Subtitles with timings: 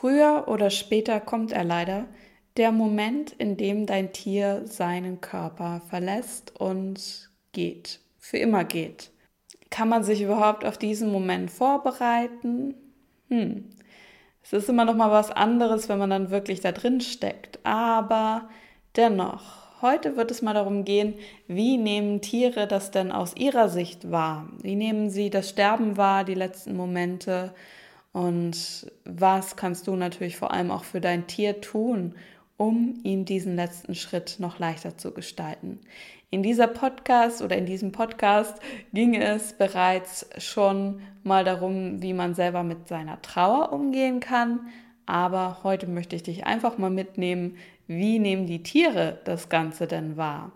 [0.00, 2.06] Früher oder später kommt er leider,
[2.56, 9.10] der Moment, in dem dein Tier seinen Körper verlässt und geht, für immer geht.
[9.68, 12.74] Kann man sich überhaupt auf diesen Moment vorbereiten?
[13.28, 13.68] Hm.
[14.42, 18.48] Es ist immer noch mal was anderes, wenn man dann wirklich da drin steckt, aber
[18.96, 21.12] dennoch, heute wird es mal darum gehen,
[21.46, 24.48] wie nehmen Tiere das denn aus ihrer Sicht wahr?
[24.62, 27.52] Wie nehmen sie das Sterben wahr, die letzten Momente?
[28.12, 32.14] Und was kannst du natürlich vor allem auch für dein Tier tun,
[32.56, 35.80] um ihm diesen letzten Schritt noch leichter zu gestalten.
[36.28, 38.60] In dieser Podcast oder in diesem Podcast
[38.92, 44.68] ging es bereits schon mal darum, wie man selber mit seiner Trauer umgehen kann.
[45.06, 47.56] Aber heute möchte ich dich einfach mal mitnehmen,
[47.86, 50.52] wie nehmen die Tiere das Ganze denn wahr?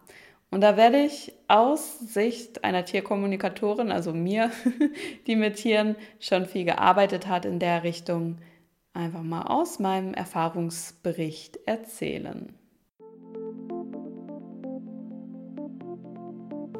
[0.54, 4.52] Und da werde ich aus Sicht einer Tierkommunikatorin, also mir,
[5.26, 8.38] die mit Tieren schon viel gearbeitet hat in der Richtung,
[8.92, 12.56] einfach mal aus meinem Erfahrungsbericht erzählen.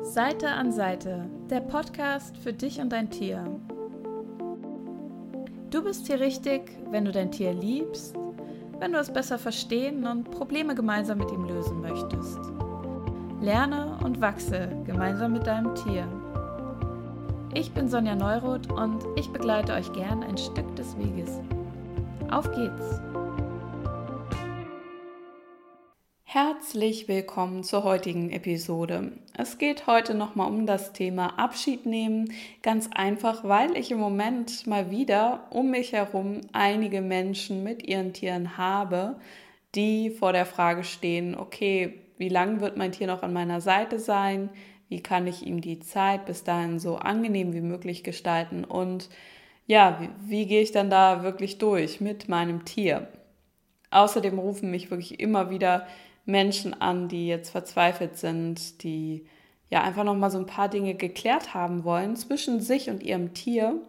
[0.02, 3.44] Seite an Seite, der Podcast für dich und dein Tier.
[5.70, 8.14] Du bist hier richtig, wenn du dein Tier liebst,
[8.78, 12.38] wenn du es besser verstehen und Probleme gemeinsam mit ihm lösen möchtest.
[13.44, 16.08] Lerne und wachse gemeinsam mit deinem Tier.
[17.52, 21.40] Ich bin Sonja Neuroth und ich begleite euch gern ein Stück des Weges.
[22.30, 23.02] Auf geht's!
[26.22, 29.12] Herzlich willkommen zur heutigen Episode.
[29.36, 32.32] Es geht heute nochmal um das Thema Abschied nehmen.
[32.62, 38.14] Ganz einfach, weil ich im Moment mal wieder um mich herum einige Menschen mit ihren
[38.14, 39.16] Tieren habe,
[39.74, 43.98] die vor der Frage stehen, okay, wie lange wird mein Tier noch an meiner Seite
[43.98, 44.50] sein?
[44.88, 48.64] Wie kann ich ihm die Zeit bis dahin so angenehm wie möglich gestalten?
[48.64, 49.08] Und
[49.66, 53.08] ja, wie, wie gehe ich dann da wirklich durch mit meinem Tier?
[53.90, 55.86] Außerdem rufen mich wirklich immer wieder
[56.26, 59.26] Menschen an, die jetzt verzweifelt sind, die
[59.70, 63.34] ja einfach noch mal so ein paar Dinge geklärt haben wollen zwischen sich und ihrem
[63.34, 63.80] Tier.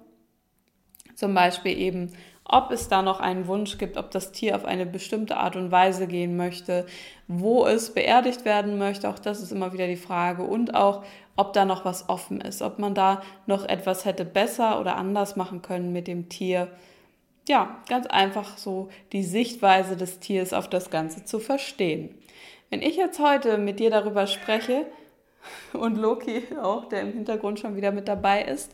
[1.16, 2.12] Zum Beispiel eben,
[2.48, 5.72] ob es da noch einen Wunsch gibt, ob das Tier auf eine bestimmte Art und
[5.72, 6.86] Weise gehen möchte,
[7.28, 11.04] wo es beerdigt werden möchte, auch das ist immer wieder die Frage und auch,
[11.36, 15.36] ob da noch was offen ist, ob man da noch etwas hätte besser oder anders
[15.36, 16.70] machen können mit dem Tier.
[17.48, 22.16] Ja, ganz einfach so die Sichtweise des Tiers auf das Ganze zu verstehen.
[22.70, 24.86] Wenn ich jetzt heute mit dir darüber spreche
[25.74, 28.72] und Loki auch, der im Hintergrund schon wieder mit dabei ist,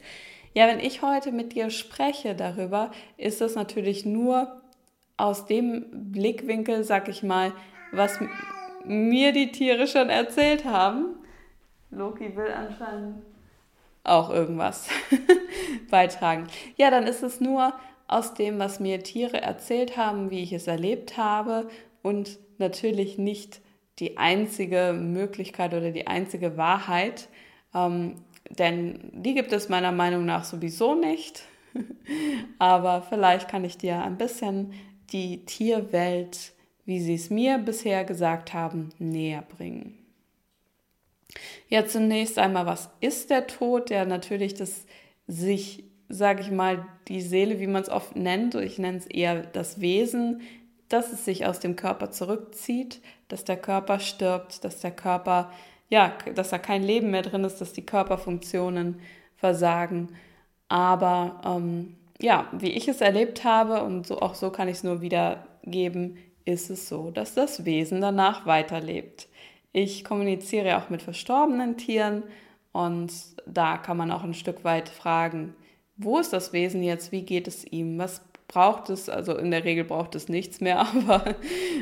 [0.53, 4.61] ja, wenn ich heute mit dir spreche darüber, ist das natürlich nur
[5.17, 7.53] aus dem Blickwinkel, sag ich mal,
[7.91, 8.19] was
[8.85, 11.15] mir die Tiere schon erzählt haben.
[11.91, 13.23] Loki will anscheinend
[14.03, 14.89] auch irgendwas
[15.91, 16.47] beitragen.
[16.75, 17.73] Ja, dann ist es nur
[18.07, 21.69] aus dem, was mir Tiere erzählt haben, wie ich es erlebt habe
[22.01, 23.61] und natürlich nicht
[23.99, 27.29] die einzige Möglichkeit oder die einzige Wahrheit.
[27.73, 28.15] Ähm,
[28.57, 31.43] denn die gibt es meiner Meinung nach sowieso nicht.
[32.59, 34.73] Aber vielleicht kann ich dir ein bisschen
[35.11, 36.53] die Tierwelt,
[36.85, 39.97] wie sie es mir bisher gesagt haben, näher bringen.
[41.69, 43.89] Ja, zunächst einmal, was ist der Tod?
[43.89, 44.85] Der natürlich das
[45.27, 49.43] sich, sage ich mal, die Seele, wie man es oft nennt, ich nenne es eher
[49.43, 50.41] das Wesen,
[50.89, 55.51] dass es sich aus dem Körper zurückzieht, dass der Körper stirbt, dass der Körper
[55.91, 59.01] ja, dass da kein Leben mehr drin ist, dass die Körperfunktionen
[59.35, 60.09] versagen.
[60.69, 64.83] Aber ähm, ja, wie ich es erlebt habe und so, auch so kann ich es
[64.83, 69.27] nur wiedergeben, ist es so, dass das Wesen danach weiterlebt.
[69.73, 72.23] Ich kommuniziere auch mit verstorbenen Tieren
[72.71, 73.11] und
[73.45, 75.55] da kann man auch ein Stück weit fragen,
[75.97, 79.63] wo ist das Wesen jetzt, wie geht es ihm, was braucht es, also in der
[79.63, 81.35] Regel braucht es nichts mehr, aber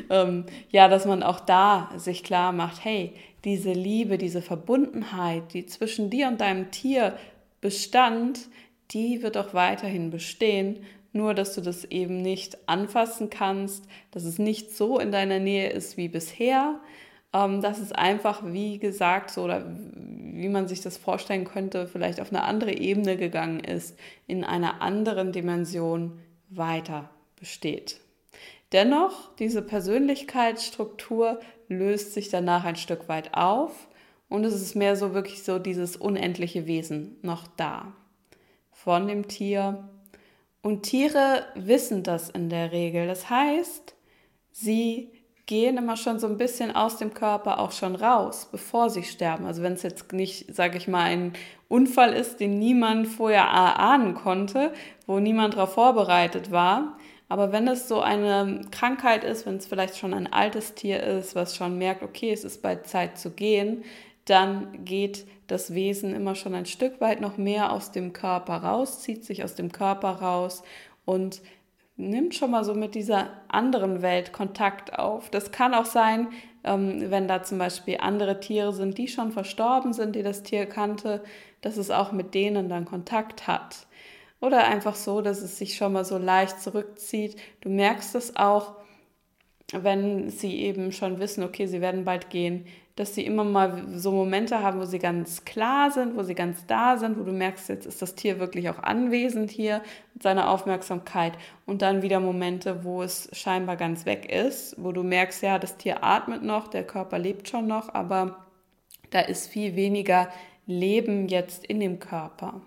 [0.09, 3.13] ähm, ja, dass man auch da sich klar macht, hey,
[3.45, 7.17] diese Liebe, diese Verbundenheit, die zwischen dir und deinem Tier
[7.61, 8.49] bestand,
[8.91, 10.79] die wird auch weiterhin bestehen,
[11.11, 15.69] nur dass du das eben nicht anfassen kannst, dass es nicht so in deiner Nähe
[15.69, 16.79] ist wie bisher,
[17.33, 22.21] ähm, dass es einfach, wie gesagt, so oder wie man sich das vorstellen könnte, vielleicht
[22.21, 23.97] auf eine andere Ebene gegangen ist,
[24.27, 26.19] in einer anderen Dimension
[26.49, 27.09] weiter
[27.39, 27.99] besteht.
[28.71, 31.39] Dennoch, diese Persönlichkeitsstruktur
[31.69, 33.87] löst sich danach ein Stück weit auf
[34.27, 37.93] und es ist mehr so wirklich so dieses unendliche Wesen noch da
[38.71, 39.89] von dem Tier.
[40.61, 43.07] Und Tiere wissen das in der Regel.
[43.07, 43.95] Das heißt,
[44.51, 45.11] sie
[45.47, 49.45] gehen immer schon so ein bisschen aus dem Körper auch schon raus, bevor sie sterben.
[49.45, 51.33] Also wenn es jetzt nicht, sage ich mal, ein
[51.67, 54.73] Unfall ist, den niemand vorher ahnen konnte,
[55.07, 56.98] wo niemand darauf vorbereitet war,
[57.29, 61.35] Aber wenn es so eine Krankheit ist, wenn es vielleicht schon ein altes Tier ist,
[61.35, 63.83] was schon merkt, okay, es ist bald Zeit zu gehen,
[64.25, 69.01] dann geht das Wesen immer schon ein Stück weit noch mehr aus dem Körper raus,
[69.01, 70.63] zieht sich aus dem Körper raus
[71.05, 71.41] und
[71.97, 75.29] nimmt schon mal so mit dieser anderen Welt Kontakt auf.
[75.29, 76.29] Das kann auch sein,
[76.63, 80.65] ähm, wenn da zum Beispiel andere Tiere sind, die schon verstorben sind, die das Tier
[80.65, 81.23] kannte,
[81.61, 83.87] dass es auch mit denen dann Kontakt hat.
[84.41, 87.35] Oder einfach so, dass es sich schon mal so leicht zurückzieht.
[87.61, 88.75] Du merkst es auch,
[89.71, 92.65] wenn sie eben schon wissen, okay, sie werden bald gehen,
[92.95, 96.65] dass sie immer mal so Momente haben, wo sie ganz klar sind, wo sie ganz
[96.65, 99.81] da sind, wo du merkst, jetzt ist das Tier wirklich auch anwesend hier
[100.13, 101.33] mit seiner Aufmerksamkeit
[101.65, 105.77] und dann wieder Momente, wo es scheinbar ganz weg ist, wo du merkst, ja, das
[105.77, 108.45] Tier atmet noch, der Körper lebt schon noch, aber
[109.11, 110.27] da ist viel weniger
[110.65, 112.61] Leben jetzt in dem Körper.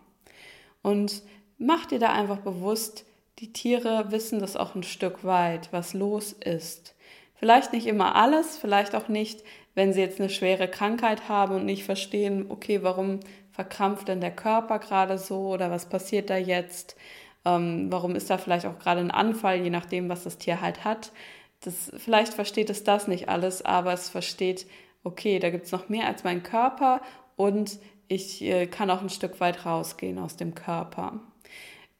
[0.80, 1.22] Und
[1.64, 3.04] mach dir da einfach bewusst,
[3.38, 6.94] die Tiere wissen das auch ein Stück weit, was los ist.
[7.34, 9.42] Vielleicht nicht immer alles, vielleicht auch nicht
[9.74, 13.20] wenn sie jetzt eine schwere Krankheit haben und nicht verstehen, okay, warum
[13.50, 16.96] verkrampft denn der Körper gerade so oder was passiert da jetzt?
[17.44, 20.84] Ähm, warum ist da vielleicht auch gerade ein Anfall, je nachdem, was das Tier halt
[20.84, 21.12] hat?
[21.60, 24.66] Das, vielleicht versteht es das nicht alles, aber es versteht,
[25.04, 27.00] okay, da gibt es noch mehr als mein Körper
[27.36, 27.78] und
[28.08, 31.20] ich äh, kann auch ein Stück weit rausgehen aus dem Körper.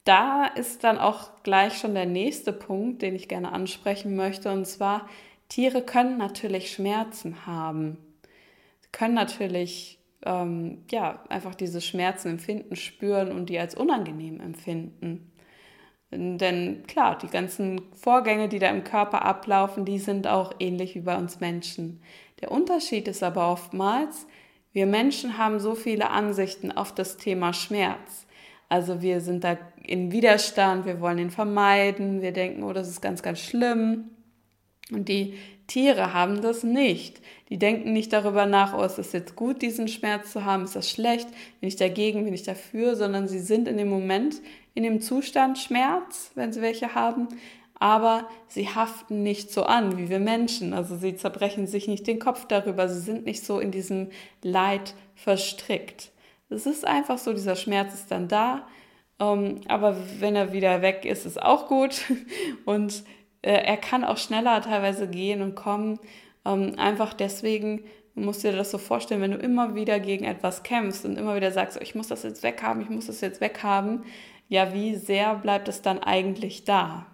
[0.04, 4.66] Da ist dann auch gleich schon der nächste Punkt, den ich gerne ansprechen möchte, und
[4.66, 5.08] zwar
[5.48, 7.98] Tiere können natürlich Schmerzen haben,
[8.80, 15.32] Sie können natürlich ähm, ja, einfach diese Schmerzen empfinden, spüren und die als unangenehm empfinden.
[16.10, 21.00] Denn klar, die ganzen Vorgänge, die da im Körper ablaufen, die sind auch ähnlich wie
[21.00, 22.02] bei uns Menschen.
[22.42, 24.26] Der Unterschied ist aber oftmals,
[24.72, 28.26] wir Menschen haben so viele Ansichten auf das Thema Schmerz.
[28.72, 33.02] Also wir sind da in Widerstand, wir wollen ihn vermeiden, wir denken, oh, das ist
[33.02, 34.04] ganz, ganz schlimm.
[34.90, 35.34] Und die
[35.66, 37.20] Tiere haben das nicht.
[37.50, 40.74] Die denken nicht darüber nach, oh, ist das jetzt gut, diesen Schmerz zu haben, ist
[40.74, 41.28] das schlecht,
[41.60, 44.36] bin ich dagegen, bin ich dafür, sondern sie sind in dem Moment
[44.72, 47.28] in dem Zustand Schmerz, wenn sie welche haben,
[47.74, 50.72] aber sie haften nicht so an wie wir Menschen.
[50.72, 54.08] Also sie zerbrechen sich nicht den Kopf darüber, sie sind nicht so in diesem
[54.42, 56.11] Leid verstrickt.
[56.52, 58.66] Es ist einfach so, dieser Schmerz ist dann da,
[59.18, 62.02] ähm, aber wenn er wieder weg ist, ist auch gut.
[62.64, 63.04] Und
[63.42, 65.98] äh, er kann auch schneller teilweise gehen und kommen.
[66.44, 67.84] Ähm, einfach deswegen
[68.14, 71.50] musst dir das so vorstellen, wenn du immer wieder gegen etwas kämpfst und immer wieder
[71.50, 74.04] sagst, ich muss das jetzt weghaben, ich muss das jetzt weghaben,
[74.48, 77.06] ja, wie sehr bleibt es dann eigentlich da?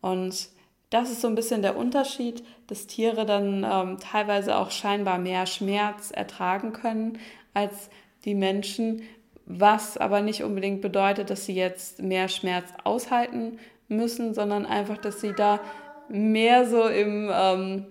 [0.00, 0.48] Und
[0.90, 5.46] das ist so ein bisschen der Unterschied, dass Tiere dann ähm, teilweise auch scheinbar mehr
[5.46, 7.18] Schmerz ertragen können
[7.54, 7.90] als
[8.24, 9.02] die Menschen,
[9.46, 13.58] was aber nicht unbedingt bedeutet, dass sie jetzt mehr Schmerz aushalten
[13.88, 15.60] müssen, sondern einfach, dass sie da
[16.08, 17.86] mehr so im, ähm,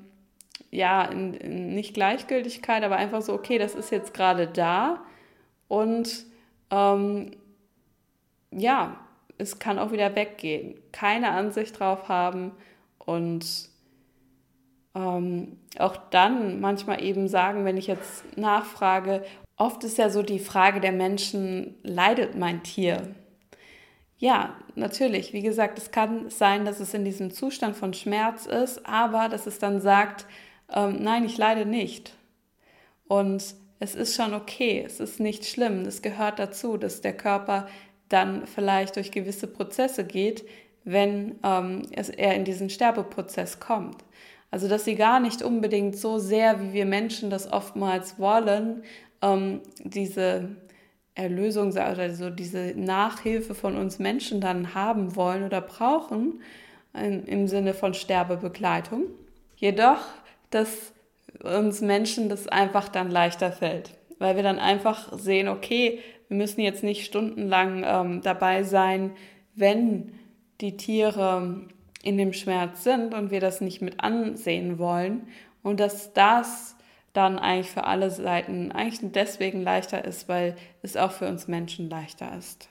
[0.72, 5.04] ja, in, in nicht Gleichgültigkeit, aber einfach so, okay, das ist jetzt gerade da
[5.68, 6.26] und
[6.72, 7.32] ähm,
[8.52, 8.98] ja,
[9.38, 10.76] es kann auch wieder weggehen.
[10.92, 12.52] Keine Ansicht drauf haben
[13.00, 13.70] und
[14.96, 19.24] ähm, auch dann manchmal eben sagen, wenn ich jetzt nachfrage,
[19.60, 23.14] oft ist ja so die Frage der Menschen, leidet mein Tier?
[24.18, 25.32] Ja, natürlich.
[25.34, 29.46] Wie gesagt, es kann sein, dass es in diesem Zustand von Schmerz ist, aber dass
[29.46, 30.26] es dann sagt,
[30.74, 32.16] ähm, nein, ich leide nicht.
[33.08, 37.68] Und es ist schon okay, es ist nicht schlimm, es gehört dazu, dass der Körper
[38.10, 40.46] dann vielleicht durch gewisse Prozesse geht,
[40.84, 44.04] wenn ähm, es, er in diesen Sterbeprozess kommt.
[44.52, 48.84] Also dass sie gar nicht unbedingt so sehr, wie wir Menschen das oftmals wollen,
[49.22, 50.50] ähm, diese
[51.16, 56.42] Erlösung oder so diese Nachhilfe von uns Menschen dann haben wollen oder brauchen
[56.94, 59.04] im Sinne von Sterbebegleitung.
[59.56, 60.00] Jedoch,
[60.50, 60.94] dass
[61.44, 66.00] uns Menschen das einfach dann leichter fällt, weil wir dann einfach sehen, okay,
[66.30, 69.12] wir müssen jetzt nicht stundenlang ähm, dabei sein,
[69.56, 70.14] wenn
[70.62, 71.68] die Tiere
[72.04, 75.28] in dem Schmerz sind und wir das nicht mit ansehen wollen
[75.64, 76.76] und dass das
[77.14, 81.90] dann eigentlich für alle Seiten eigentlich deswegen leichter ist, weil es auch für uns Menschen
[81.90, 82.70] leichter ist.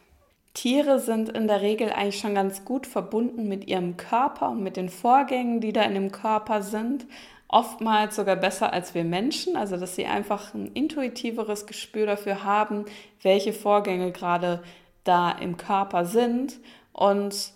[0.55, 4.77] Tiere sind in der Regel eigentlich schon ganz gut verbunden mit ihrem Körper und mit
[4.77, 7.07] den Vorgängen, die da in dem Körper sind.
[7.47, 12.85] Oftmals sogar besser als wir Menschen, also dass sie einfach ein intuitiveres Gespür dafür haben,
[13.23, 14.63] welche Vorgänge gerade
[15.05, 16.59] da im Körper sind.
[16.93, 17.53] Und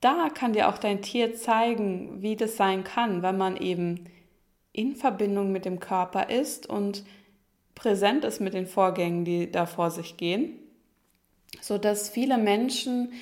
[0.00, 4.06] da kann dir auch dein Tier zeigen, wie das sein kann, wenn man eben
[4.78, 7.04] in Verbindung mit dem Körper ist und
[7.74, 10.56] präsent ist mit den Vorgängen, die da vor sich gehen,
[11.60, 13.12] so dass viele Menschen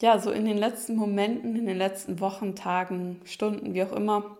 [0.00, 4.36] ja, so in den letzten Momenten, in den letzten Wochen, Tagen, Stunden, wie auch immer,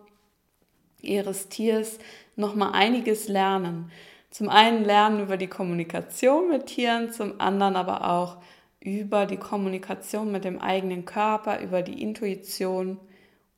[1.01, 1.99] ihres Tiers
[2.35, 3.91] noch mal einiges lernen.
[4.29, 8.37] Zum einen lernen über die Kommunikation mit Tieren, zum anderen aber auch
[8.81, 12.99] über die Kommunikation mit dem eigenen Körper, über die Intuition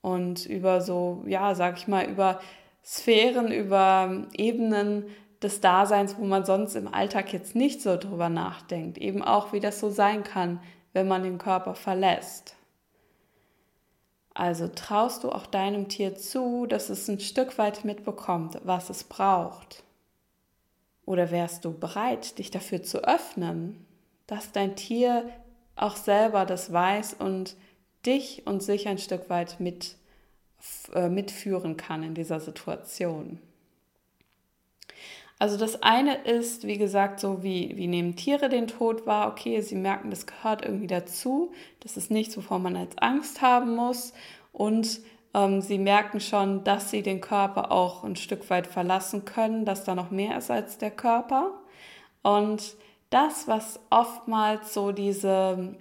[0.01, 2.39] und über so, ja, sag ich mal, über
[2.85, 5.05] Sphären, über Ebenen
[5.41, 8.97] des Daseins, wo man sonst im Alltag jetzt nicht so drüber nachdenkt.
[8.97, 10.59] Eben auch, wie das so sein kann,
[10.93, 12.55] wenn man den Körper verlässt.
[14.33, 19.03] Also traust du auch deinem Tier zu, dass es ein Stück weit mitbekommt, was es
[19.03, 19.83] braucht?
[21.05, 23.85] Oder wärst du bereit, dich dafür zu öffnen,
[24.27, 25.29] dass dein Tier
[25.75, 27.55] auch selber das weiß und
[28.05, 30.04] dich und sich ein Stück weit mit, äh,
[31.09, 33.39] mitführen kann in dieser Situation.
[35.37, 39.27] Also das eine ist, wie gesagt, so wie, wie nehmen Tiere den Tod wahr.
[39.31, 41.51] Okay, sie merken, das gehört irgendwie dazu.
[41.81, 44.13] Das ist nichts, wovor man als Angst haben muss.
[44.53, 45.01] Und
[45.33, 49.83] ähm, sie merken schon, dass sie den Körper auch ein Stück weit verlassen können, dass
[49.83, 51.51] da noch mehr ist als der Körper.
[52.23, 52.77] Und
[53.09, 55.75] das, was oftmals so diese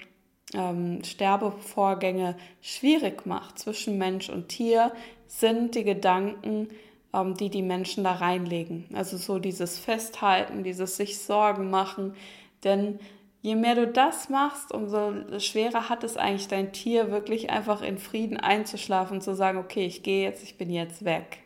[0.55, 4.93] ähm, Sterbevorgänge schwierig macht zwischen Mensch und Tier,
[5.27, 6.69] sind die Gedanken,
[7.13, 8.87] ähm, die die Menschen da reinlegen.
[8.95, 12.15] Also so dieses Festhalten, dieses sich Sorgen machen.
[12.63, 12.99] Denn
[13.43, 17.99] je mehr du das machst, umso schwerer hat es eigentlich dein Tier wirklich einfach in
[17.99, 21.44] Frieden einzuschlafen zu sagen, okay, ich gehe jetzt, ich bin jetzt weg.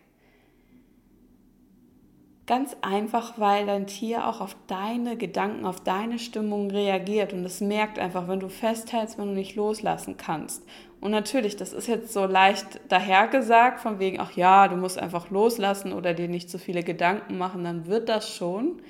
[2.49, 7.61] Ganz einfach, weil dein Tier auch auf deine Gedanken, auf deine Stimmung reagiert und es
[7.61, 10.65] merkt einfach, wenn du festhältst, wenn du nicht loslassen kannst.
[11.03, 15.29] Und natürlich, das ist jetzt so leicht dahergesagt, von wegen, ach ja, du musst einfach
[15.29, 18.81] loslassen oder dir nicht so viele Gedanken machen, dann wird das schon.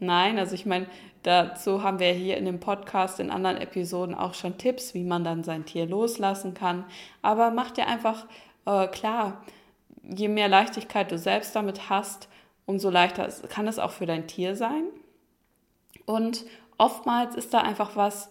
[0.00, 0.86] Nein, also ich meine,
[1.24, 5.24] dazu haben wir hier in dem Podcast in anderen Episoden auch schon Tipps, wie man
[5.24, 6.86] dann sein Tier loslassen kann.
[7.20, 8.24] Aber mach dir einfach
[8.64, 9.44] äh, klar,
[10.02, 12.30] je mehr Leichtigkeit du selbst damit hast,
[12.66, 14.84] umso leichter kann es auch für dein Tier sein.
[16.06, 16.44] Und
[16.78, 18.30] oftmals ist da einfach was,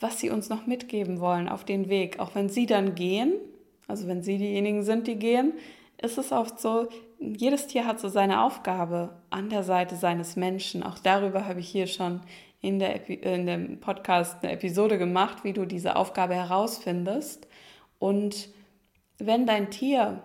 [0.00, 2.20] was sie uns noch mitgeben wollen auf den Weg.
[2.20, 3.32] Auch wenn sie dann gehen,
[3.86, 5.54] also wenn sie diejenigen sind, die gehen,
[6.00, 10.82] ist es oft so, jedes Tier hat so seine Aufgabe an der Seite seines Menschen.
[10.82, 12.20] Auch darüber habe ich hier schon
[12.60, 17.48] in, der, in dem Podcast eine Episode gemacht, wie du diese Aufgabe herausfindest.
[17.98, 18.50] Und
[19.18, 20.22] wenn dein Tier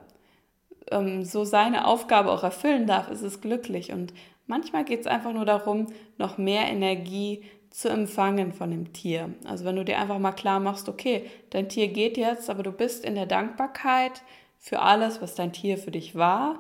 [0.92, 3.92] ähm, so seine Aufgabe auch erfüllen darf, ist es glücklich.
[3.92, 4.14] Und
[4.48, 5.88] manchmal geht es einfach nur darum,
[6.18, 9.34] noch mehr Energie zu empfangen von dem Tier.
[9.46, 12.72] Also wenn du dir einfach mal klar machst, okay, dein Tier geht jetzt, aber du
[12.72, 14.22] bist in der Dankbarkeit
[14.60, 16.60] für alles, was dein Tier für dich war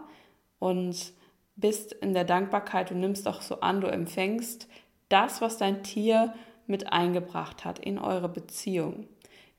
[0.57, 1.13] und
[1.55, 4.67] bist in der Dankbarkeit, du nimmst auch so an, du empfängst
[5.09, 6.33] das, was dein Tier
[6.65, 9.07] mit eingebracht hat in eure Beziehung.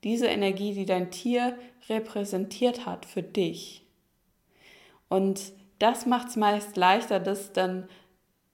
[0.03, 1.57] Diese Energie, die dein Tier
[1.89, 3.84] repräsentiert hat für dich.
[5.09, 7.89] Und das macht es meist leichter, dass dann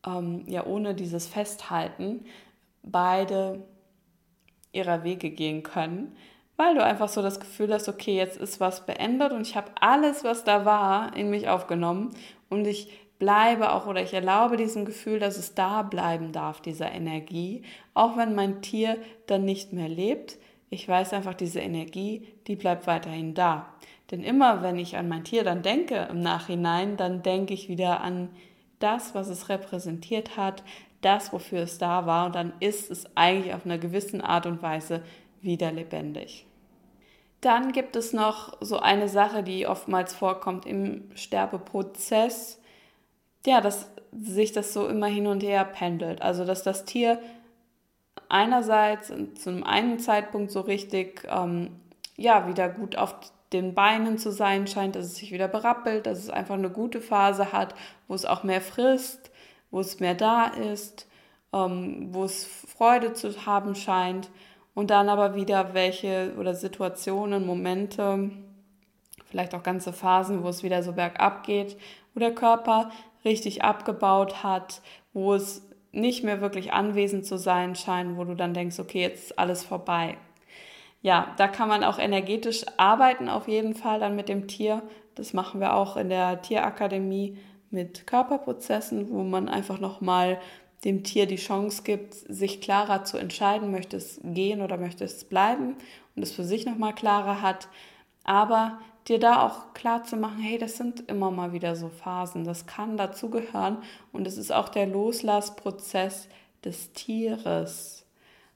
[0.07, 2.25] ähm, ja ohne dieses Festhalten
[2.83, 3.67] beide
[4.73, 6.17] ihrer Wege gehen können,
[6.57, 9.71] weil du einfach so das Gefühl hast, okay, jetzt ist was beendet und ich habe
[9.81, 12.11] alles, was da war, in mich aufgenommen
[12.49, 16.91] und ich bleibe auch oder ich erlaube diesem Gefühl, dass es da bleiben darf, dieser
[16.91, 17.63] Energie,
[17.95, 20.39] auch wenn mein Tier dann nicht mehr lebt.
[20.71, 23.75] Ich weiß einfach, diese Energie, die bleibt weiterhin da.
[24.11, 28.01] Denn immer, wenn ich an mein Tier dann denke im Nachhinein, dann denke ich wieder
[28.01, 28.31] an
[28.79, 30.63] das, was es repräsentiert hat,
[31.01, 34.63] das, wofür es da war, und dann ist es eigentlich auf einer gewissen Art und
[34.63, 35.03] Weise
[35.41, 36.47] wieder lebendig.
[37.41, 42.61] Dann gibt es noch so eine Sache, die oftmals vorkommt im Sterbeprozess,
[43.47, 46.21] ja, dass sich das so immer hin und her pendelt.
[46.21, 47.19] Also, dass das Tier
[48.31, 51.81] einerseits zu einem einen Zeitpunkt so richtig, ähm,
[52.17, 53.15] ja, wieder gut auf
[53.53, 57.01] den Beinen zu sein scheint, dass es sich wieder berappelt, dass es einfach eine gute
[57.01, 57.75] Phase hat,
[58.07, 59.31] wo es auch mehr frisst,
[59.71, 61.09] wo es mehr da ist,
[61.53, 64.31] ähm, wo es Freude zu haben scheint.
[64.75, 68.31] Und dann aber wieder welche oder Situationen, Momente,
[69.27, 71.77] vielleicht auch ganze Phasen, wo es wieder so bergab geht,
[72.15, 72.91] wo der Körper
[73.25, 74.81] richtig abgebaut hat,
[75.13, 79.25] wo es nicht mehr wirklich anwesend zu sein scheint, wo du dann denkst, okay, jetzt
[79.25, 80.17] ist alles vorbei
[81.03, 84.83] ja, da kann man auch energetisch arbeiten, auf jeden Fall dann mit dem Tier.
[85.15, 87.39] Das machen wir auch in der Tierakademie
[87.71, 90.39] mit Körperprozessen, wo man einfach nochmal
[90.85, 95.25] dem Tier die Chance gibt, sich klarer zu entscheiden, möchte es gehen oder möchte es
[95.25, 95.77] bleiben
[96.17, 97.69] und es für sich nochmal klarer hat.
[98.25, 102.45] Aber dir da auch klar zu machen, hey, das sind immer mal wieder so Phasen,
[102.45, 103.79] das kann dazugehören
[104.13, 106.29] und es ist auch der Loslassprozess
[106.65, 108.07] des Tieres.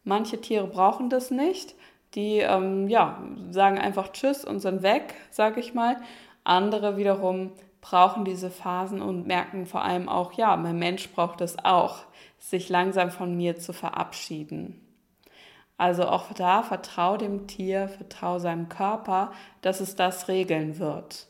[0.04, 1.74] Manche Tiere brauchen das nicht
[2.14, 5.96] die ähm, ja, sagen einfach Tschüss und sind weg, sag ich mal.
[6.44, 11.62] Andere wiederum brauchen diese Phasen und merken vor allem auch, ja, mein Mensch braucht es
[11.64, 12.04] auch,
[12.38, 14.80] sich langsam von mir zu verabschieden.
[15.76, 21.26] Also auch da vertrau dem Tier, vertrau seinem Körper, dass es das regeln wird.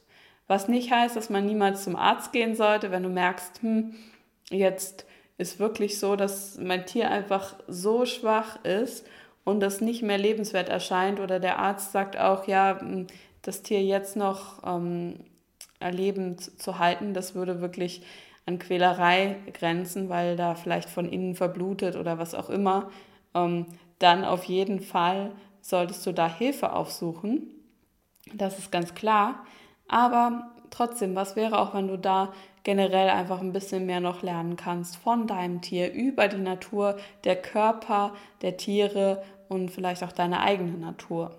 [0.47, 3.95] Was nicht heißt, dass man niemals zum Arzt gehen sollte, wenn du merkst, hm,
[4.51, 5.07] jetzt
[5.39, 9.07] ist wirklich so, dass mein Tier einfach so schwach ist
[9.45, 13.07] und das nicht mehr lebenswert erscheint oder der Arzt sagt auch, ja, hm,
[13.43, 15.21] das Tier jetzt noch ähm,
[15.81, 18.03] erlebend zu halten, das würde wirklich
[18.47, 22.91] an Quälerei grenzen, weil da vielleicht von innen verblutet oder was auch immer,
[23.35, 23.67] ähm,
[24.05, 25.33] dann auf jeden Fall
[25.63, 27.51] solltest du da Hilfe aufsuchen.
[28.35, 29.47] Das ist ganz klar.
[29.89, 32.33] Aber trotzdem, was wäre auch, wenn du da
[32.65, 37.41] generell einfach ein bisschen mehr noch lernen kannst von deinem Tier über die Natur, der
[37.41, 41.39] Körper der Tiere und vielleicht auch deine eigene Natur.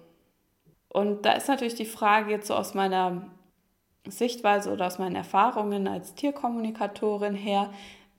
[0.89, 3.27] Und da ist natürlich die Frage jetzt so aus meiner
[4.07, 7.71] Sichtweise oder aus meinen Erfahrungen als Tierkommunikatorin her,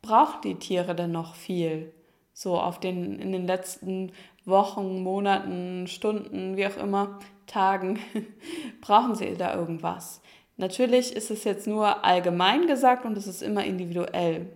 [0.02, 1.92] brauchen die Tiere denn noch viel?
[2.38, 4.12] So auf den, in den letzten
[4.44, 7.98] Wochen, Monaten, Stunden, wie auch immer, Tagen,
[8.82, 10.20] brauchen sie da irgendwas?
[10.58, 14.52] Natürlich ist es jetzt nur allgemein gesagt und es ist immer individuell.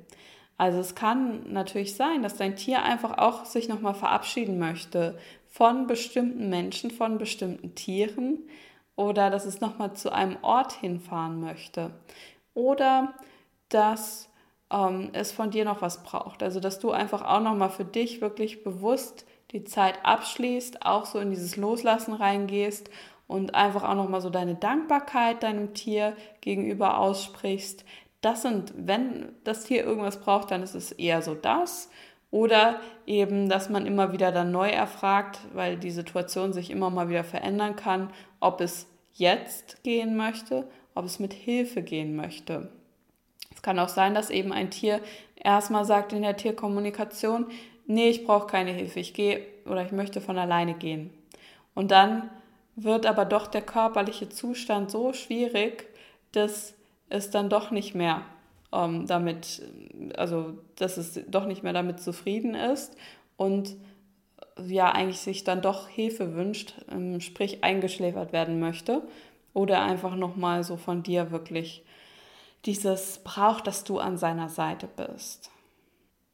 [0.59, 5.87] Also es kann natürlich sein, dass dein Tier einfach auch sich nochmal verabschieden möchte von
[5.87, 8.41] bestimmten Menschen, von bestimmten Tieren
[8.95, 11.93] oder dass es nochmal zu einem Ort hinfahren möchte
[12.53, 13.15] oder
[13.71, 14.30] dass
[14.73, 16.43] ähm, es von dir noch was braucht.
[16.43, 21.19] Also dass du einfach auch nochmal für dich wirklich bewusst die Zeit abschließt, auch so
[21.19, 22.89] in dieses Loslassen reingehst
[23.27, 27.85] und einfach auch nochmal so deine Dankbarkeit deinem Tier gegenüber aussprichst.
[28.21, 31.91] Das sind, wenn das Tier irgendwas braucht, dann ist es eher so das.
[32.31, 37.09] Oder eben, dass man immer wieder dann neu erfragt, weil die Situation sich immer mal
[37.09, 42.69] wieder verändern kann, ob es jetzt gehen möchte, ob es mit Hilfe gehen möchte.
[43.61, 45.03] Es kann auch sein, dass eben ein Tier
[45.37, 47.45] erstmal sagt in der Tierkommunikation,
[47.87, 51.11] nee, ich brauche keine Hilfe, ich gehe oder ich möchte von alleine gehen.
[51.75, 52.31] Und dann
[52.75, 55.91] wird aber doch der körperliche Zustand so schwierig,
[56.33, 56.73] dass
[57.11, 58.23] es dann doch nicht mehr
[58.73, 59.61] ähm, damit,
[60.17, 62.97] also dass es doch nicht mehr damit zufrieden ist
[63.37, 63.77] und
[64.67, 69.03] ja eigentlich sich dann doch Hilfe wünscht, ähm, sprich eingeschläfert werden möchte
[69.53, 71.85] oder einfach nochmal so von dir wirklich
[72.67, 75.51] dieses braucht, dass du an seiner Seite bist.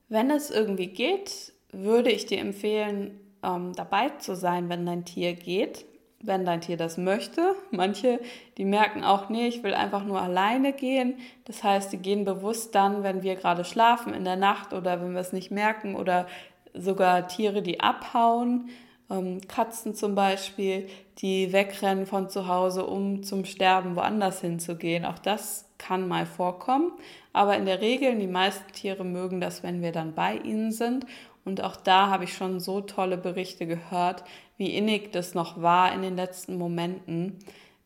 [0.08, 5.34] Wenn es irgendwie geht, würde ich dir empfehlen, ähm, dabei zu sein, wenn dein Tier
[5.34, 5.84] geht,
[6.22, 7.54] wenn dein Tier das möchte.
[7.70, 8.20] Manche,
[8.56, 11.18] die merken auch, nee, ich will einfach nur alleine gehen.
[11.44, 15.12] Das heißt, die gehen bewusst dann, wenn wir gerade schlafen in der Nacht oder wenn
[15.12, 16.26] wir es nicht merken oder
[16.74, 18.68] sogar Tiere, die abhauen.
[19.10, 25.04] Ähm, Katzen zum Beispiel, die wegrennen von zu Hause, um zum Sterben woanders hinzugehen.
[25.04, 26.92] Auch das kann mal vorkommen.
[27.32, 31.06] Aber in der Regel, die meisten Tiere mögen das, wenn wir dann bei ihnen sind.
[31.44, 34.24] Und auch da habe ich schon so tolle Berichte gehört,
[34.56, 37.38] wie innig das noch war in den letzten Momenten,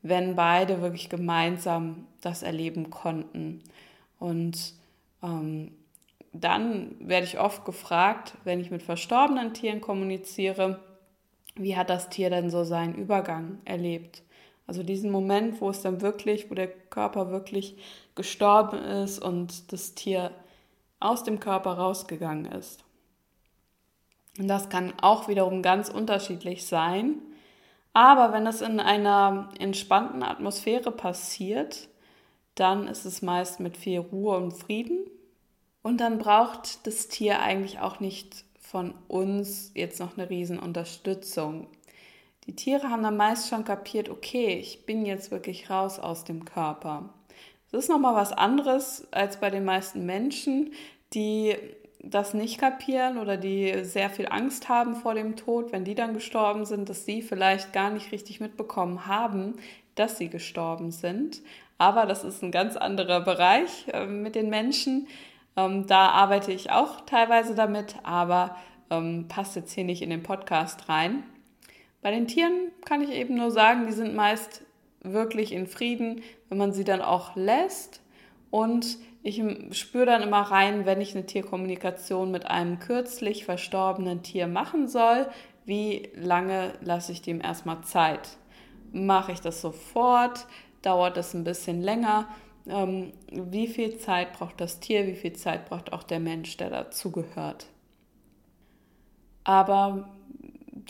[0.02, 3.62] wenn beide wirklich gemeinsam das erleben konnten.
[4.18, 4.74] Und
[5.22, 5.72] ähm,
[6.32, 10.80] dann werde ich oft gefragt, wenn ich mit verstorbenen Tieren kommuniziere,
[11.56, 14.22] wie hat das Tier denn so seinen Übergang erlebt?
[14.70, 17.76] Also diesen Moment, wo es dann wirklich, wo der Körper wirklich
[18.14, 20.30] gestorben ist und das Tier
[21.00, 22.84] aus dem Körper rausgegangen ist.
[24.38, 27.16] Und das kann auch wiederum ganz unterschiedlich sein.
[27.94, 31.88] Aber wenn das in einer entspannten Atmosphäre passiert,
[32.54, 35.00] dann ist es meist mit viel Ruhe und Frieden.
[35.82, 41.66] Und dann braucht das Tier eigentlich auch nicht von uns jetzt noch eine Riesenunterstützung.
[42.50, 46.44] Die Tiere haben dann meist schon kapiert, okay, ich bin jetzt wirklich raus aus dem
[46.44, 47.10] Körper.
[47.70, 50.72] Das ist nochmal was anderes als bei den meisten Menschen,
[51.14, 51.54] die
[52.02, 56.12] das nicht kapieren oder die sehr viel Angst haben vor dem Tod, wenn die dann
[56.12, 59.54] gestorben sind, dass sie vielleicht gar nicht richtig mitbekommen haben,
[59.94, 61.42] dass sie gestorben sind.
[61.78, 65.06] Aber das ist ein ganz anderer Bereich äh, mit den Menschen.
[65.56, 68.56] Ähm, da arbeite ich auch teilweise damit, aber
[68.90, 71.22] ähm, passt jetzt hier nicht in den Podcast rein.
[72.02, 74.62] Bei den Tieren kann ich eben nur sagen, die sind meist
[75.02, 78.02] wirklich in Frieden, wenn man sie dann auch lässt.
[78.50, 84.46] Und ich spüre dann immer rein, wenn ich eine Tierkommunikation mit einem kürzlich verstorbenen Tier
[84.46, 85.28] machen soll,
[85.66, 88.36] wie lange lasse ich dem erstmal Zeit?
[88.92, 90.46] Mache ich das sofort?
[90.82, 92.28] Dauert das ein bisschen länger?
[92.66, 95.06] Ähm, wie viel Zeit braucht das Tier?
[95.06, 97.66] Wie viel Zeit braucht auch der Mensch, der dazugehört?
[99.44, 100.08] Aber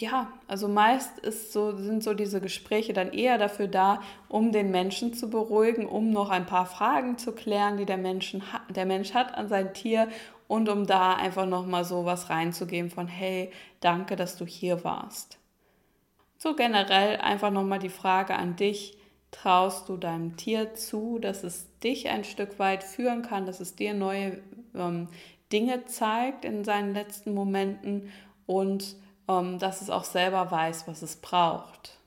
[0.01, 4.71] ja, also meist ist so, sind so diese Gespräche dann eher dafür da, um den
[4.71, 9.13] Menschen zu beruhigen, um noch ein paar Fragen zu klären, die der, Menschen, der Mensch
[9.13, 10.09] hat an sein Tier
[10.49, 15.39] und um da einfach nochmal so was reinzugeben von, hey, danke, dass du hier warst.
[16.39, 18.97] So generell einfach nochmal die Frage an dich,
[19.31, 23.77] traust du deinem Tier zu, dass es dich ein Stück weit führen kann, dass es
[23.77, 24.41] dir neue
[24.75, 25.09] ähm,
[25.53, 28.11] Dinge zeigt in seinen letzten Momenten
[28.47, 28.97] und
[29.59, 31.99] dass es auch selber weiß, was es braucht.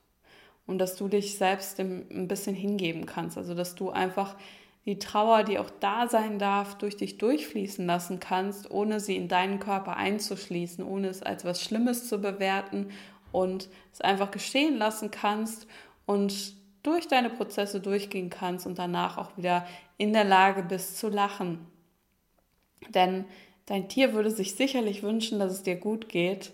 [0.66, 3.38] Und dass du dich selbst ein bisschen hingeben kannst.
[3.38, 4.36] Also dass du einfach
[4.86, 9.30] die Trauer, die auch da sein darf, durch dich durchfließen lassen kannst, ohne sie in
[9.30, 12.90] deinen Körper einzuschließen, ohne es als was Schlimmes zu bewerten
[13.32, 15.68] und es einfach geschehen lassen kannst
[16.06, 19.66] und durch deine Prozesse durchgehen kannst und danach auch wieder
[19.98, 21.66] in der Lage bist zu lachen.
[22.90, 23.24] Denn
[23.66, 26.52] dein Tier würde sich sicherlich wünschen, dass es dir gut geht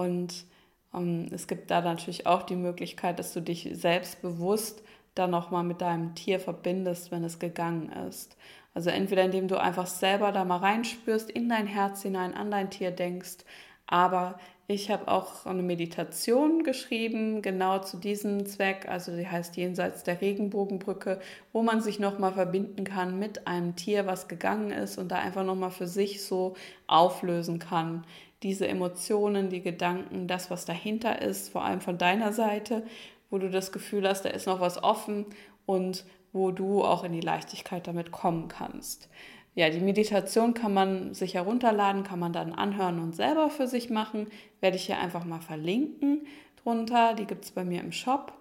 [0.00, 0.46] und
[0.94, 4.82] ähm, es gibt da natürlich auch die Möglichkeit, dass du dich selbstbewusst
[5.14, 8.36] dann nochmal mit deinem Tier verbindest, wenn es gegangen ist.
[8.72, 12.70] Also entweder indem du einfach selber da mal reinspürst, in dein Herz hinein, an dein
[12.70, 13.44] Tier denkst,
[13.86, 18.86] aber ich habe auch eine Meditation geschrieben, genau zu diesem Zweck.
[18.88, 21.18] Also sie heißt Jenseits der Regenbogenbrücke,
[21.52, 25.44] wo man sich nochmal verbinden kann mit einem Tier, was gegangen ist und da einfach
[25.44, 26.54] nochmal für sich so
[26.86, 28.04] auflösen kann
[28.42, 32.84] diese Emotionen, die Gedanken, das, was dahinter ist, vor allem von deiner Seite,
[33.28, 35.26] wo du das Gefühl hast, da ist noch was offen
[35.66, 39.08] und wo du auch in die Leichtigkeit damit kommen kannst.
[39.54, 43.90] Ja, die Meditation kann man sich herunterladen, kann man dann anhören und selber für sich
[43.90, 44.28] machen.
[44.60, 46.26] Werde ich hier einfach mal verlinken
[46.62, 47.14] drunter.
[47.14, 48.32] Die gibt es bei mir im Shop.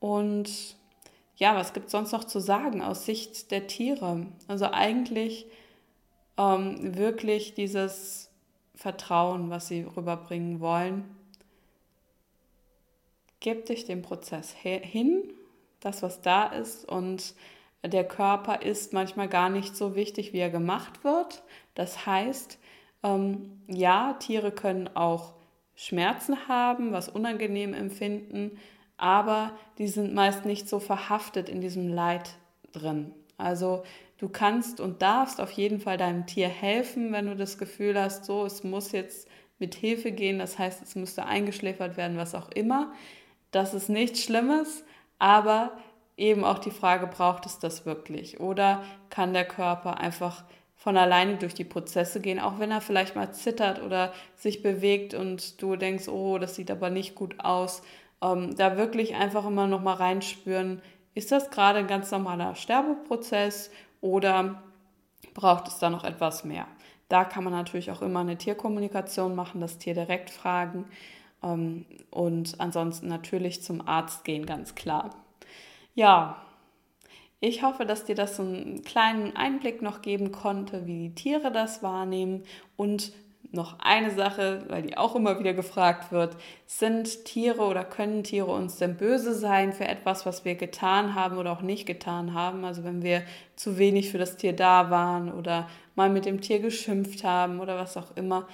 [0.00, 0.76] Und
[1.36, 4.26] ja, was gibt es sonst noch zu sagen aus Sicht der Tiere?
[4.48, 5.46] Also eigentlich
[6.38, 8.23] ähm, wirklich dieses
[8.74, 11.04] Vertrauen, was sie rüberbringen wollen.
[13.40, 15.32] Gib dich dem Prozess hin,
[15.80, 17.34] das, was da ist, und
[17.84, 21.42] der Körper ist manchmal gar nicht so wichtig, wie er gemacht wird.
[21.74, 22.58] Das heißt,
[23.02, 25.34] ähm, ja, Tiere können auch
[25.76, 28.58] Schmerzen haben, was unangenehm empfinden,
[28.96, 32.36] aber die sind meist nicht so verhaftet in diesem Leid
[32.72, 33.12] drin.
[33.36, 33.82] Also
[34.18, 38.24] Du kannst und darfst auf jeden Fall deinem Tier helfen, wenn du das Gefühl hast,
[38.24, 42.50] so, es muss jetzt mit Hilfe gehen, das heißt, es müsste eingeschläfert werden, was auch
[42.50, 42.92] immer.
[43.50, 44.84] Das ist nichts Schlimmes,
[45.18, 45.72] aber
[46.16, 48.40] eben auch die Frage, braucht es das wirklich?
[48.40, 50.44] Oder kann der Körper einfach
[50.76, 55.14] von alleine durch die Prozesse gehen, auch wenn er vielleicht mal zittert oder sich bewegt
[55.14, 57.82] und du denkst, oh, das sieht aber nicht gut aus.
[58.22, 60.80] Ähm, da wirklich einfach immer noch mal reinspüren,
[61.14, 64.62] ist das gerade ein ganz normaler Sterbeprozess oder
[65.32, 66.66] braucht es da noch etwas mehr?
[67.08, 70.86] Da kann man natürlich auch immer eine Tierkommunikation machen, das Tier direkt fragen
[71.42, 75.10] ähm, und ansonsten natürlich zum Arzt gehen, ganz klar.
[75.94, 76.42] Ja,
[77.40, 81.52] ich hoffe, dass dir das so einen kleinen Einblick noch geben konnte, wie die Tiere
[81.52, 82.44] das wahrnehmen
[82.76, 83.12] und
[83.52, 88.50] noch eine Sache, weil die auch immer wieder gefragt wird, sind Tiere oder können Tiere
[88.50, 92.64] uns denn böse sein für etwas, was wir getan haben oder auch nicht getan haben?
[92.64, 93.22] Also wenn wir
[93.56, 97.76] zu wenig für das Tier da waren oder mal mit dem Tier geschimpft haben oder
[97.76, 98.48] was auch immer.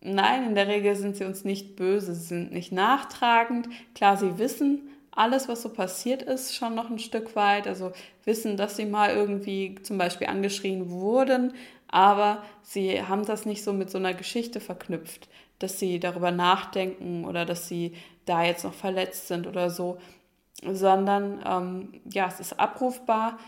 [0.00, 3.68] Nein, in der Regel sind sie uns nicht böse, sie sind nicht nachtragend.
[3.94, 4.82] Klar, sie wissen
[5.16, 7.66] alles, was so passiert ist, schon noch ein Stück weit.
[7.66, 7.92] Also
[8.24, 11.54] wissen, dass sie mal irgendwie zum Beispiel angeschrien wurden,
[11.94, 15.28] aber sie haben das nicht so mit so einer Geschichte verknüpft,
[15.60, 17.92] dass sie darüber nachdenken oder dass sie
[18.24, 19.98] da jetzt noch verletzt sind oder so,
[20.68, 23.38] sondern ähm, ja, es ist abrufbar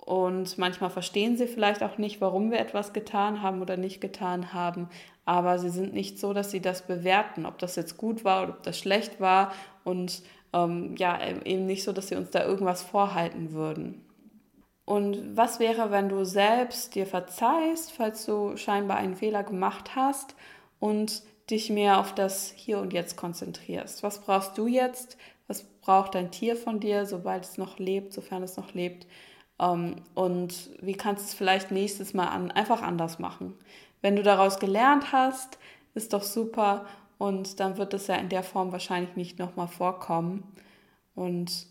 [0.00, 4.52] und manchmal verstehen sie vielleicht auch nicht, warum wir etwas getan haben oder nicht getan
[4.52, 4.90] haben,
[5.24, 8.52] aber sie sind nicht so, dass sie das bewerten, ob das jetzt gut war oder
[8.52, 9.54] ob das schlecht war
[9.84, 10.20] und
[10.52, 14.05] ähm, ja, eben nicht so, dass sie uns da irgendwas vorhalten würden.
[14.86, 20.36] Und was wäre, wenn du selbst dir verzeihst, falls du scheinbar einen Fehler gemacht hast
[20.78, 24.04] und dich mehr auf das Hier und Jetzt konzentrierst?
[24.04, 25.18] Was brauchst du jetzt?
[25.48, 29.08] Was braucht dein Tier von dir, sobald es noch lebt, sofern es noch lebt?
[29.58, 33.54] Ähm, und wie kannst du es vielleicht nächstes Mal an, einfach anders machen?
[34.02, 35.58] Wenn du daraus gelernt hast,
[35.94, 36.86] ist doch super
[37.18, 40.44] und dann wird es ja in der Form wahrscheinlich nicht nochmal vorkommen.
[41.16, 41.66] Und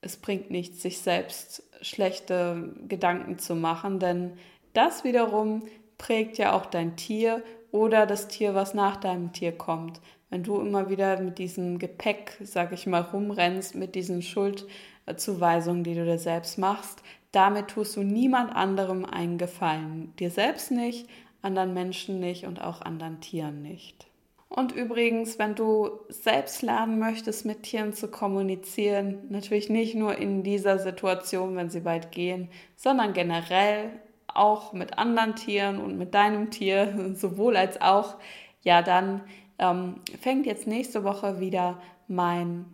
[0.00, 4.32] es bringt nichts, sich selbst schlechte Gedanken zu machen, denn
[4.72, 5.62] das wiederum
[5.96, 10.00] prägt ja auch dein Tier oder das Tier, was nach deinem Tier kommt.
[10.30, 15.94] Wenn du immer wieder mit diesem Gepäck, sag ich mal, rumrennst, mit diesen Schuldzuweisungen, die
[15.94, 20.14] du dir selbst machst, damit tust du niemand anderem einen Gefallen.
[20.18, 21.08] Dir selbst nicht,
[21.42, 24.07] anderen Menschen nicht und auch anderen Tieren nicht.
[24.48, 30.42] Und übrigens, wenn du selbst lernen möchtest, mit Tieren zu kommunizieren, natürlich nicht nur in
[30.42, 33.90] dieser Situation, wenn sie weit gehen, sondern generell
[34.26, 38.16] auch mit anderen Tieren und mit deinem Tier, sowohl als auch,
[38.62, 39.22] ja, dann
[39.58, 42.64] ähm, fängt jetzt nächste Woche wieder mein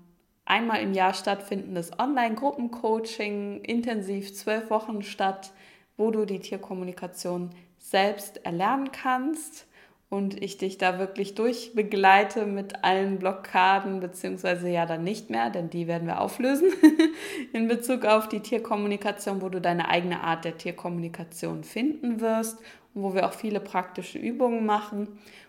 [0.45, 5.53] einmal im Jahr stattfindendes Online-Gruppencoaching intensiv zwölf Wochen statt,
[5.97, 9.67] wo du die Tierkommunikation selbst erlernen kannst
[10.15, 15.71] und ich dich da wirklich durchbegleite mit allen Blockaden, beziehungsweise ja dann nicht mehr, denn
[15.71, 16.69] die werden wir auflösen
[17.53, 22.59] in Bezug auf die Tierkommunikation, wo du deine eigene Art der Tierkommunikation finden wirst
[22.95, 25.09] und wo wir auch viele praktische Übungen machen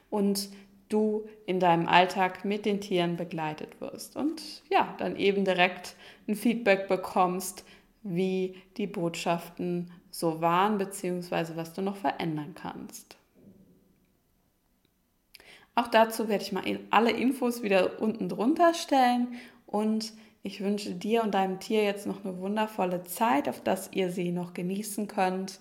[0.09, 0.49] und
[0.89, 5.95] du in deinem Alltag mit den Tieren begleitet wirst und ja, dann eben direkt
[6.27, 7.65] ein Feedback bekommst,
[8.01, 13.17] wie die Botschaften so waren, beziehungsweise was du noch verändern kannst.
[15.75, 19.35] Auch dazu werde ich mal alle Infos wieder unten drunter stellen
[19.65, 24.11] und ich wünsche dir und deinem Tier jetzt noch eine wundervolle Zeit, auf dass ihr
[24.11, 25.59] sie noch genießen könnt.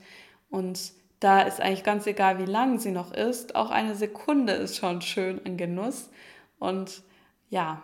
[0.50, 3.56] Und da ist eigentlich ganz egal, wie lang sie noch ist.
[3.56, 6.10] Auch eine Sekunde ist schon schön ein Genuss.
[6.58, 7.02] Und
[7.48, 7.80] ja,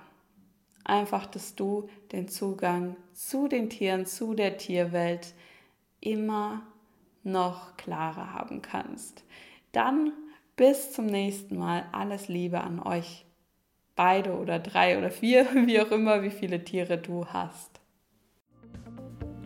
[0.84, 5.32] einfach, dass du den Zugang zu den Tieren, zu der Tierwelt
[6.00, 6.62] immer
[7.22, 9.24] noch klarer haben kannst.
[9.72, 10.12] Dann
[10.60, 11.84] bis zum nächsten Mal.
[11.90, 13.24] Alles Liebe an euch.
[13.96, 17.80] Beide oder drei oder vier, wie auch immer, wie viele Tiere du hast.